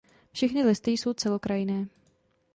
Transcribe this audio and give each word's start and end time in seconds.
Všechny 0.31 0.63
listy 0.63 0.91
jsou 0.91 1.13
celokrajné. 1.13 1.87